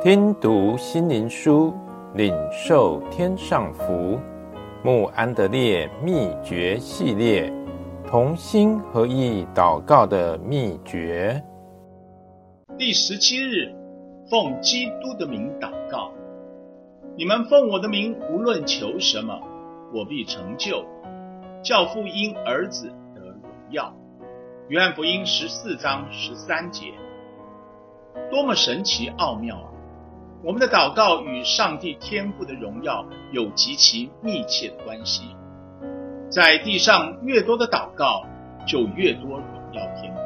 [0.00, 1.74] 听读心灵书，
[2.14, 4.16] 领受天上福。
[4.84, 7.52] 穆安德烈秘诀系列，
[8.06, 11.42] 同心合意祷告的秘诀。
[12.78, 13.74] 第十七日，
[14.30, 16.12] 奉基督的名祷告。
[17.16, 19.36] 你们奉我的名无论求什么，
[19.92, 20.84] 我必成就。
[21.60, 22.86] 教父因儿子
[23.16, 23.40] 得荣
[23.72, 23.92] 耀。
[24.68, 26.94] 约翰福音十四章十三节。
[28.30, 29.72] 多么神奇奥妙啊！
[30.40, 35.36] 我们的祷告与上帝天赋的荣耀有极其密切的关系。
[36.30, 38.24] 在地上越多的祷告，
[38.64, 40.20] 就越多荣耀天父；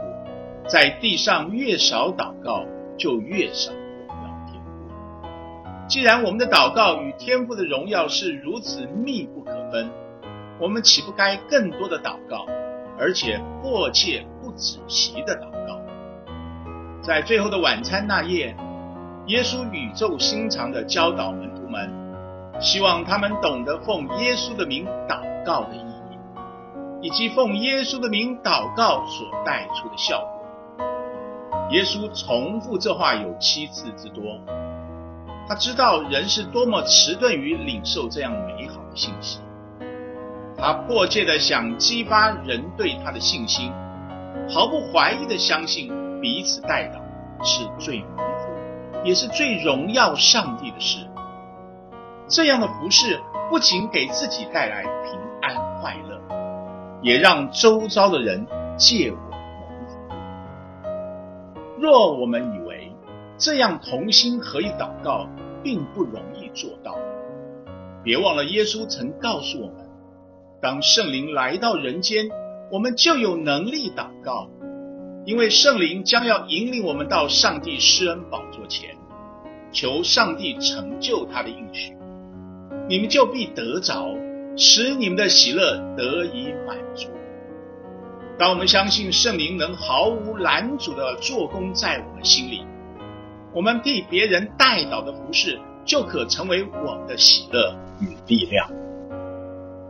[0.68, 2.66] 在地上越少祷告，
[2.98, 5.88] 就越少荣耀天父。
[5.88, 9.90] 既然我们的祷告与天赋的荣耀是如此密不可分，
[10.60, 12.44] 我们岂不该更多的祷告，
[12.98, 15.80] 而且迫切不止息的祷告？
[17.00, 18.54] 在最后的晚餐那夜。
[19.26, 21.88] 耶稣语重心长地教导门徒们，
[22.60, 30.86] 希望他们懂得奉耶稣的名祷告的意义，以及奉耶稣的名祷告所带出的效果。
[31.70, 34.22] 耶稣重复这话有七次之多。
[35.46, 39.38] 他知道人是多么迟钝于领受这样美好的信息，
[40.56, 43.72] 他迫切地想激发人对他的信心，
[44.50, 48.31] 毫不怀疑地相信彼此代祷是最美。
[49.04, 51.06] 也是最荣耀上帝的事。
[52.28, 56.20] 这样的服饰不仅给自己带来平安快乐，
[57.02, 59.32] 也让周遭的人借我蒙
[59.86, 59.98] 福。
[61.78, 62.92] 若我们以为
[63.36, 65.28] 这样同心合意祷告
[65.62, 66.96] 并不容易做到，
[68.02, 69.76] 别忘了耶稣曾告诉我们：
[70.60, 72.30] 当圣灵来到人间，
[72.70, 74.48] 我们就有能力祷告。
[75.24, 78.96] 因为圣灵将要引领我们到上帝施恩宝座前，
[79.70, 81.96] 求上帝成就他的应许，
[82.88, 84.08] 你们就必得着，
[84.56, 87.08] 使你们的喜乐得以满足。
[88.36, 92.66] 当我们相信圣灵能毫无拦阻地做工在我们心里，
[93.54, 98.68] 我们替别人代祷的服事就可成为我们的喜乐与力量。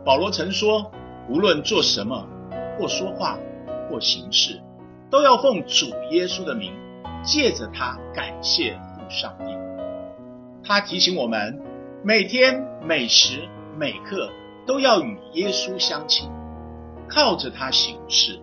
[0.05, 0.91] 保罗曾说：
[1.27, 2.27] 无论做什么，
[2.77, 3.39] 或说话，
[3.89, 4.61] 或行事。
[5.13, 6.73] 都要奉主耶稣的名，
[7.23, 9.53] 借着他感谢父上帝。
[10.63, 11.61] 他提醒我们，
[12.03, 13.47] 每天每时
[13.77, 14.31] 每刻
[14.65, 16.31] 都要与耶稣相亲，
[17.07, 18.39] 靠着他行事。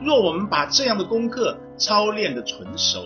[0.00, 3.04] 若我们把这样的功课操练得纯熟，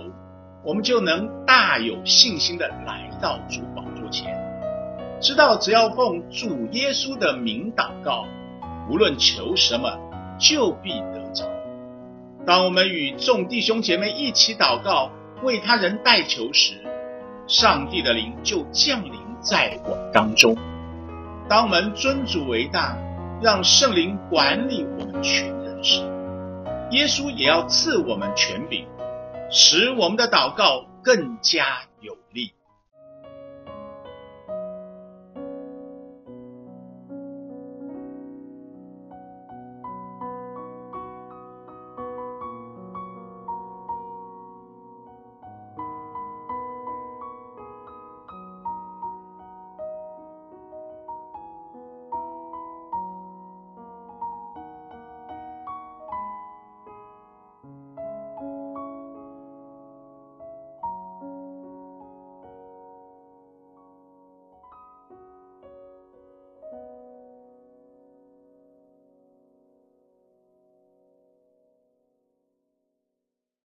[0.62, 4.32] 我们就能大有信心地来到主宝座前，
[5.20, 8.25] 知道只要奉主耶稣的名祷告，
[8.88, 9.91] 无论求什么，
[10.38, 11.24] 就必得。
[12.47, 15.10] 当我们与众弟兄姐妹一起祷告，
[15.43, 16.75] 为他人代求时，
[17.47, 20.55] 上帝的灵就降临在我们当中。
[21.49, 22.99] 当我们尊主为大，
[23.41, 26.00] 让圣灵管理我们全人时，
[26.91, 28.87] 耶稣也要赐我们权柄，
[29.50, 31.65] 使我们的祷告更加
[32.03, 32.15] 有